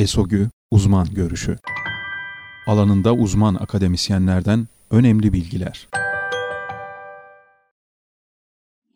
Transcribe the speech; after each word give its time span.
ESOGÜ 0.00 0.48
Uzman 0.70 1.06
Görüşü 1.14 1.56
Alanında 2.66 3.14
uzman 3.14 3.54
akademisyenlerden 3.54 4.66
önemli 4.90 5.32
bilgiler. 5.32 5.88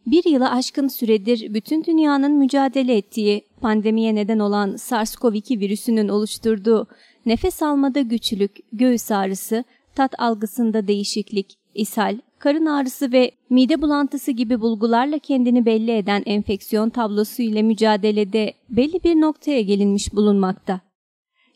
Bir 0.06 0.24
yıla 0.30 0.50
aşkın 0.50 0.88
süredir 0.88 1.54
bütün 1.54 1.84
dünyanın 1.84 2.32
mücadele 2.32 2.96
ettiği 2.96 3.44
pandemiye 3.60 4.14
neden 4.14 4.38
olan 4.38 4.70
SARS-CoV-2 4.70 5.60
virüsünün 5.60 6.08
oluşturduğu 6.08 6.86
nefes 7.26 7.62
almada 7.62 8.00
güçlük, 8.00 8.56
göğüs 8.72 9.10
ağrısı, 9.10 9.64
tat 9.94 10.14
algısında 10.18 10.88
değişiklik, 10.88 11.54
ishal, 11.74 12.18
karın 12.38 12.66
ağrısı 12.66 13.12
ve 13.12 13.30
mide 13.50 13.82
bulantısı 13.82 14.30
gibi 14.30 14.60
bulgularla 14.60 15.18
kendini 15.18 15.66
belli 15.66 15.90
eden 15.90 16.22
enfeksiyon 16.26 16.90
tablosu 16.90 17.42
ile 17.42 17.62
mücadelede 17.62 18.54
belli 18.70 19.04
bir 19.04 19.14
noktaya 19.14 19.60
gelinmiş 19.60 20.14
bulunmakta. 20.14 20.80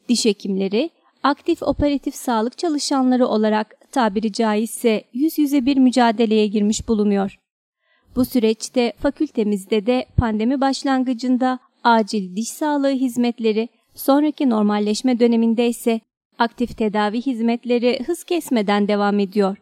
Diş 0.09 0.25
hekimleri, 0.25 0.91
aktif 1.23 1.63
operatif 1.63 2.15
sağlık 2.15 2.59
çalışanları 2.59 3.27
olarak 3.27 3.75
tabiri 3.93 4.33
caizse 4.33 5.05
yüz 5.13 5.39
yüze 5.39 5.67
bir 5.67 5.77
mücadeleye 5.77 6.47
girmiş 6.47 6.89
bulunuyor. 6.89 7.39
Bu 8.17 8.25
süreçte 8.25 8.93
fakültemizde 8.99 9.87
de 9.87 10.07
pandemi 10.17 10.61
başlangıcında 10.61 11.59
acil 11.85 12.37
diş 12.37 12.49
sağlığı 12.49 12.91
hizmetleri, 12.91 13.69
sonraki 13.95 14.51
normalleşme 14.51 15.21
döneminde 15.21 15.69
ise 15.69 16.01
aktif 16.39 16.79
tedavi 16.79 17.23
hizmetleri 17.23 17.99
hız 18.07 18.25
kesmeden 18.25 18.89
devam 18.89 19.19
ediyor. 19.19 19.57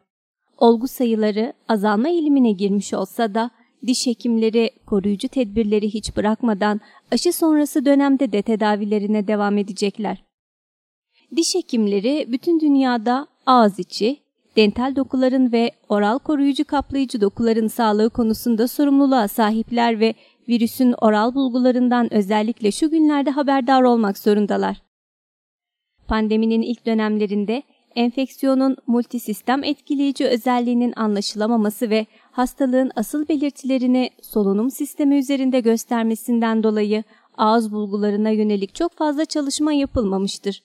Olgu 0.59 0.89
sayıları 0.89 1.53
azalma 1.69 2.09
eğilimine 2.09 2.53
girmiş 2.53 2.95
olsa 2.95 3.35
da 3.35 3.51
diş 3.87 4.07
hekimleri 4.07 4.71
koruyucu 4.87 5.29
tedbirleri 5.29 5.95
hiç 5.95 6.17
bırakmadan 6.17 6.81
aşı 7.13 7.33
sonrası 7.33 7.85
dönemde 7.85 8.33
de 8.33 8.43
tedavilerine 8.43 9.29
devam 9.29 9.59
edecekler. 9.59 10.26
Diş 11.37 11.55
hekimleri 11.55 12.27
bütün 12.33 12.61
dünyada 12.61 13.27
ağız 13.47 13.79
içi, 13.79 14.17
dental 14.57 14.97
dokuların 14.97 15.53
ve 15.53 15.71
oral 15.89 16.19
koruyucu 16.19 16.65
kaplayıcı 16.65 17.21
dokuların 17.21 17.67
sağlığı 17.67 18.11
konusunda 18.11 18.69
sorumluluğa 18.69 19.29
sahipler 19.29 20.01
ve 20.01 20.15
virüsün 20.49 20.95
oral 21.01 21.35
bulgularından 21.35 22.15
özellikle 22.15 22.73
şu 22.73 22.91
günlerde 22.91 23.31
haberdar 23.31 23.83
olmak 23.83 24.19
zorundalar. 24.19 24.83
Pandeminin 26.09 26.63
ilk 26.63 26.87
dönemlerinde 26.87 27.63
enfeksiyonun 27.97 28.77
multisistem 28.87 29.65
etkileyici 29.65 30.27
özelliğinin 30.27 30.93
anlaşılamaması 30.97 31.91
ve 31.91 32.07
hastalığın 32.31 32.91
asıl 32.97 33.29
belirtilerini 33.29 34.11
solunum 34.23 34.71
sistemi 34.71 35.19
üzerinde 35.19 35.61
göstermesinden 35.61 36.63
dolayı 36.63 37.05
ağız 37.39 37.73
bulgularına 37.73 38.31
yönelik 38.31 38.75
çok 38.75 38.93
fazla 38.93 39.25
çalışma 39.25 39.73
yapılmamıştır. 39.73 40.63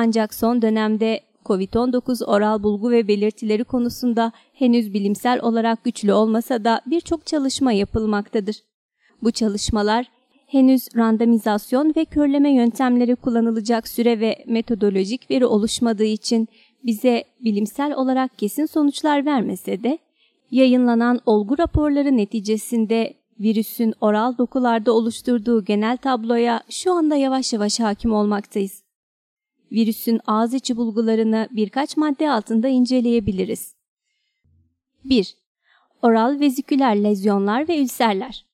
Ancak 0.00 0.34
son 0.34 0.62
dönemde 0.62 1.20
COVID-19 1.44 2.24
oral 2.24 2.62
bulgu 2.62 2.90
ve 2.90 3.08
belirtileri 3.08 3.64
konusunda 3.64 4.32
henüz 4.52 4.94
bilimsel 4.94 5.40
olarak 5.42 5.84
güçlü 5.84 6.12
olmasa 6.12 6.64
da 6.64 6.80
birçok 6.86 7.26
çalışma 7.26 7.72
yapılmaktadır. 7.72 8.56
Bu 9.22 9.30
çalışmalar 9.30 10.06
henüz 10.46 10.88
randomizasyon 10.96 11.92
ve 11.96 12.04
körleme 12.04 12.54
yöntemleri 12.54 13.16
kullanılacak 13.16 13.88
süre 13.88 14.20
ve 14.20 14.44
metodolojik 14.46 15.30
veri 15.30 15.46
oluşmadığı 15.46 16.04
için 16.04 16.48
bize 16.84 17.24
bilimsel 17.44 17.94
olarak 17.94 18.38
kesin 18.38 18.66
sonuçlar 18.66 19.26
vermese 19.26 19.82
de 19.82 19.98
yayınlanan 20.50 21.20
olgu 21.26 21.58
raporları 21.58 22.16
neticesinde 22.16 23.14
virüsün 23.40 23.94
oral 24.00 24.38
dokularda 24.38 24.92
oluşturduğu 24.92 25.64
genel 25.64 25.96
tabloya 25.96 26.62
şu 26.70 26.92
anda 26.92 27.16
yavaş 27.16 27.52
yavaş 27.52 27.80
hakim 27.80 28.12
olmaktayız. 28.12 28.87
Virüsün 29.72 30.20
ağız 30.26 30.54
içi 30.54 30.76
bulgularını 30.76 31.48
birkaç 31.50 31.96
madde 31.96 32.30
altında 32.30 32.68
inceleyebiliriz. 32.68 33.74
1. 35.04 35.36
Oral 36.02 36.40
veziküler 36.40 37.04
lezyonlar 37.04 37.68
ve 37.68 37.78
ülserler. 37.78 38.46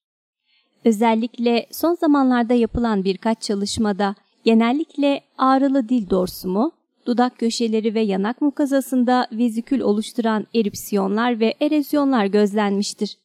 Özellikle 0.84 1.66
son 1.70 1.94
zamanlarda 1.94 2.54
yapılan 2.54 3.04
birkaç 3.04 3.42
çalışmada 3.42 4.14
genellikle 4.44 5.20
ağrılı 5.38 5.88
dil 5.88 6.10
dorsumu, 6.10 6.72
dudak 7.06 7.38
köşeleri 7.38 7.94
ve 7.94 8.00
yanak 8.00 8.40
mukazasında 8.40 9.28
vezikül 9.32 9.80
oluşturan 9.80 10.46
erupsiyonlar 10.54 11.40
ve 11.40 11.54
erozyonlar 11.60 12.26
gözlenmiştir. 12.26 13.18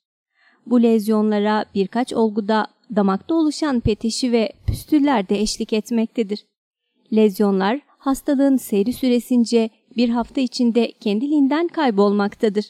Bu 0.65 0.83
lezyonlara 0.83 1.65
birkaç 1.75 2.13
olguda 2.13 2.67
damakta 2.95 3.35
oluşan 3.35 3.79
peteşi 3.79 4.31
ve 4.31 4.53
püstüller 4.67 5.29
de 5.29 5.39
eşlik 5.39 5.73
etmektedir. 5.73 6.45
Lezyonlar 7.13 7.79
hastalığın 7.97 8.57
seyri 8.57 8.93
süresince 8.93 9.69
bir 9.97 10.09
hafta 10.09 10.41
içinde 10.41 10.91
kendiliğinden 10.91 11.67
kaybolmaktadır. 11.67 12.65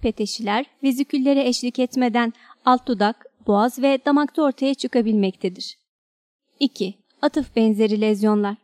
Peteşiler 0.00 0.66
veziküllere 0.82 1.48
eşlik 1.48 1.78
etmeden 1.78 2.32
alt 2.64 2.86
dudak, 2.86 3.26
boğaz 3.46 3.82
ve 3.82 3.98
damakta 4.06 4.42
ortaya 4.42 4.74
çıkabilmektedir. 4.74 5.78
2. 6.60 6.94
Atıf 7.22 7.56
benzeri 7.56 8.00
lezyonlar. 8.00 8.56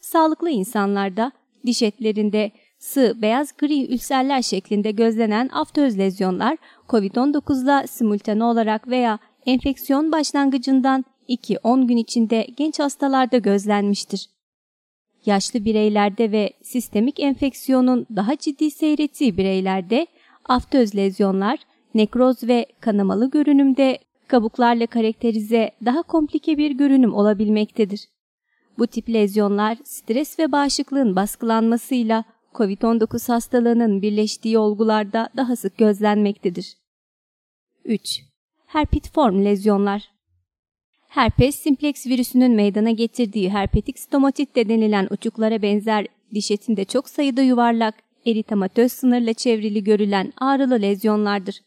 Sağlıklı 0.00 0.50
insanlarda 0.50 1.32
diş 1.66 1.82
etlerinde 1.82 2.50
sığ 2.78 3.22
beyaz 3.22 3.56
gri 3.56 3.94
ülserler 3.94 4.42
şeklinde 4.42 4.90
gözlenen 4.90 5.48
aftöz 5.52 5.98
lezyonlar 5.98 6.58
COVID-19 6.88 7.64
ile 7.64 7.86
simultane 7.86 8.44
olarak 8.44 8.88
veya 8.88 9.18
enfeksiyon 9.46 10.12
başlangıcından 10.12 11.04
2-10 11.30 11.86
gün 11.86 11.96
içinde 11.96 12.46
genç 12.56 12.78
hastalarda 12.78 13.38
gözlenmiştir. 13.38 14.30
Yaşlı 15.26 15.64
bireylerde 15.64 16.32
ve 16.32 16.52
sistemik 16.62 17.20
enfeksiyonun 17.20 18.06
daha 18.16 18.36
ciddi 18.36 18.70
seyrettiği 18.70 19.36
bireylerde 19.36 20.06
aftöz 20.44 20.94
lezyonlar 20.94 21.58
nekroz 21.94 22.42
ve 22.42 22.66
kanamalı 22.80 23.30
görünümde 23.30 23.98
kabuklarla 24.28 24.86
karakterize 24.86 25.70
daha 25.84 26.02
komplike 26.02 26.58
bir 26.58 26.70
görünüm 26.70 27.14
olabilmektedir. 27.14 28.08
Bu 28.78 28.86
tip 28.86 29.08
lezyonlar 29.08 29.78
stres 29.84 30.38
ve 30.38 30.52
bağışıklığın 30.52 31.16
baskılanmasıyla 31.16 32.24
COVID-19 32.54 33.32
hastalığının 33.32 34.02
birleştiği 34.02 34.58
olgularda 34.58 35.28
daha 35.36 35.56
sık 35.56 35.78
gözlenmektedir. 35.78 36.76
3. 37.84 38.20
Herpitiform 38.66 39.44
lezyonlar 39.44 40.19
Herpes 41.10 41.56
simplex 41.56 42.06
virüsünün 42.06 42.52
meydana 42.52 42.90
getirdiği 42.90 43.50
herpetik 43.50 43.98
stomatit 43.98 44.56
de 44.56 44.68
denilen 44.68 45.08
uçuklara 45.10 45.62
benzer 45.62 46.06
diş 46.34 46.50
etinde 46.50 46.84
çok 46.84 47.08
sayıda 47.08 47.42
yuvarlak, 47.42 47.94
eritematöz 48.26 48.92
sınırla 48.92 49.34
çevrili 49.34 49.84
görülen 49.84 50.32
ağrılı 50.36 50.82
lezyonlardır. 50.82 51.60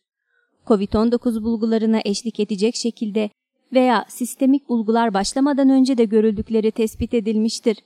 COVID-19 0.66 1.44
bulgularına 1.44 2.02
eşlik 2.06 2.40
edecek 2.40 2.76
şekilde 2.76 3.30
veya 3.74 4.06
sistemik 4.09 4.70
bulgular 4.70 5.14
başlamadan 5.14 5.70
önce 5.70 5.98
de 5.98 6.06
görüldükleri 6.06 6.72
tespit 6.72 7.14
edilmiştir. 7.14 7.78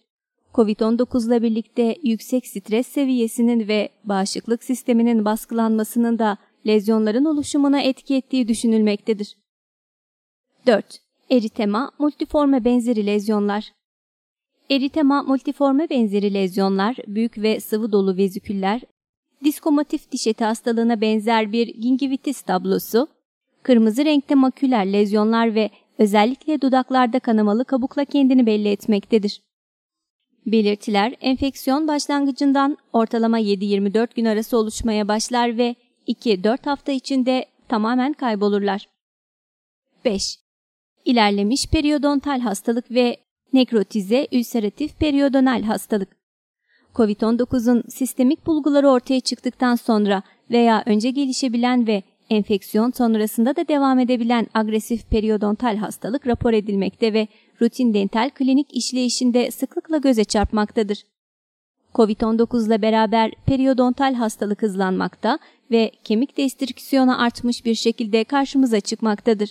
COVID-19 0.53 1.28
ile 1.28 1.41
birlikte 1.41 1.95
yüksek 2.03 2.47
stres 2.47 2.88
seviyesinin 2.88 3.68
ve 3.68 3.89
bağışıklık 4.03 4.63
sisteminin 4.63 5.25
baskılanmasının 5.25 6.19
da 6.19 6.38
lezyonların 6.68 7.25
oluşumuna 7.25 7.81
etki 7.81 8.16
ettiği 8.16 8.47
düşünülmektedir. 8.47 9.38
4. 10.68 11.06
Eritema, 11.29 11.91
multiforme 11.99 12.65
benzeri 12.65 13.05
lezyonlar. 13.05 13.73
Eritema 14.69 15.23
multiforme 15.23 15.89
benzeri 15.89 16.33
lezyonlar, 16.33 16.95
büyük 17.07 17.38
ve 17.38 17.59
sıvı 17.59 17.91
dolu 17.91 18.17
veziküller, 18.17 18.81
diskomotif 19.43 20.12
diş 20.12 20.27
eti 20.27 20.45
hastalığına 20.45 21.01
benzer 21.01 21.51
bir 21.51 21.68
gingivitis 21.68 22.41
tablosu, 22.41 23.07
kırmızı 23.63 24.06
renkte 24.06 24.35
maküler 24.35 24.94
lezyonlar 24.94 25.56
ve 25.56 25.69
özellikle 25.97 26.62
dudaklarda 26.62 27.19
kanamalı 27.19 27.65
kabukla 27.65 28.06
kendini 28.06 28.45
belli 28.45 28.68
etmektedir. 28.69 29.41
Belirtiler 30.45 31.15
enfeksiyon 31.21 31.88
başlangıcından 31.88 32.77
ortalama 32.94 33.39
7-24 33.39 34.15
gün 34.15 34.25
arası 34.25 34.57
oluşmaya 34.57 35.07
başlar 35.07 35.57
ve 35.57 35.75
2-4 36.07 36.65
hafta 36.65 36.91
içinde 36.91 37.45
tamamen 37.68 38.13
kaybolurlar. 38.13 38.89
5. 40.06 40.46
İlerlemiş 41.07 41.68
periyodontal 41.68 42.39
hastalık 42.39 42.92
ve 42.92 43.18
nekrotize 43.54 44.27
ülseratif 44.31 45.00
periyodonal 45.00 45.63
hastalık. 45.63 46.09
COVID-19'un 46.95 47.83
sistemik 47.89 48.48
bulguları 48.48 48.89
ortaya 48.89 49.19
çıktıktan 49.19 49.75
sonra 49.75 50.24
veya 50.51 50.83
önce 50.86 51.09
gelişebilen 51.09 51.88
ve 51.88 52.04
enfeksiyon 52.30 52.92
sonrasında 52.92 53.56
da 53.56 53.68
devam 53.68 54.00
edebilen 54.00 54.48
agresif 54.54 55.09
periyodontal 55.09 55.77
hastalık 55.77 56.27
rapor 56.27 56.54
edilmekte 56.54 57.13
ve 57.13 57.27
rutin 57.62 57.94
dental 57.94 58.30
klinik 58.30 58.75
işleyişinde 58.75 59.51
sıklıkla 59.51 59.98
göze 59.98 60.24
çarpmaktadır. 60.24 61.03
COVID-19 61.95 62.68
ile 62.68 62.81
beraber 62.81 63.31
periyodontal 63.45 64.13
hastalık 64.13 64.62
hızlanmakta 64.62 65.39
ve 65.71 65.92
kemik 66.03 66.38
destrüksiyonu 66.38 67.21
artmış 67.21 67.65
bir 67.65 67.75
şekilde 67.75 68.24
karşımıza 68.24 68.80
çıkmaktadır. 68.80 69.50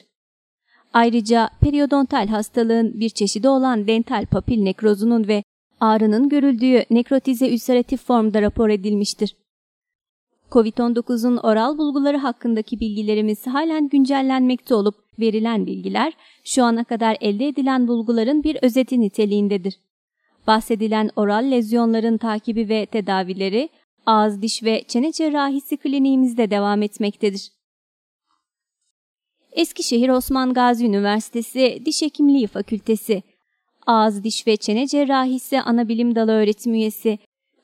Ayrıca 0.96 1.50
periodontal 1.60 2.26
hastalığın 2.28 3.00
bir 3.00 3.08
çeşidi 3.08 3.48
olan 3.48 3.86
dental 3.86 4.26
papil 4.26 4.62
nekrozunun 4.62 5.28
ve 5.28 5.42
ağrının 5.80 6.28
görüldüğü 6.28 6.84
nekrotize 6.90 7.48
ülseratif 7.48 8.04
formda 8.06 8.42
rapor 8.42 8.68
edilmiştir. 8.68 9.36
COVID-19'un 10.50 11.36
oral 11.36 11.78
bulguları 11.78 12.16
hakkındaki 12.16 12.80
bilgilerimiz 12.80 13.46
halen 13.46 13.88
güncellenmekte 13.88 14.74
olup 14.74 14.94
verilen 15.18 15.66
bilgiler 15.66 16.12
şu 16.44 16.64
ana 16.64 16.84
kadar 16.84 17.16
elde 17.20 17.48
edilen 17.48 17.88
bulguların 17.88 18.44
bir 18.44 18.58
özeti 18.62 19.00
niteliğindedir. 19.00 19.74
Bahsedilen 20.46 21.10
oral 21.16 21.50
lezyonların 21.50 22.16
takibi 22.16 22.68
ve 22.68 22.86
tedavileri 22.86 23.68
ağız 24.06 24.42
diş 24.42 24.62
ve 24.62 24.84
çene 24.88 25.12
cerrahisi 25.12 25.76
kliniğimizde 25.76 26.50
devam 26.50 26.82
etmektedir. 26.82 27.55
Eskişehir 29.56 30.08
Osman 30.08 30.54
Gazi 30.54 30.86
Üniversitesi 30.86 31.82
Diş 31.84 32.02
Hekimliği 32.02 32.46
Fakültesi. 32.46 33.22
Ağız 33.86 34.24
Diş 34.24 34.46
ve 34.46 34.56
Çene 34.56 34.86
Cerrahisi 34.86 35.60
Anabilim 35.60 36.14
Dalı 36.14 36.32
Öğretim 36.32 36.74
Üyesi. 36.74 37.18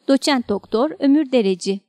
Doçent 0.09 0.49
Doktor 0.49 0.91
Ömür 0.99 1.33
Dereci 1.33 1.81